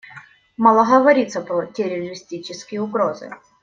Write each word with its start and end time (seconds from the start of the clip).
Мало 0.57 0.83
говорится 0.85 1.41
про 1.41 1.67
террористические 1.67 2.81
угрозы. 2.81 3.29